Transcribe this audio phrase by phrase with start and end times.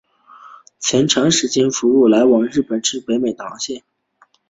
[0.79, 3.83] 曾长时间服务来往日本至北美的航线。